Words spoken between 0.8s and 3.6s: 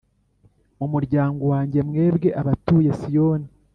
Muryango wanjye, mwebwe abatuye Siyoni,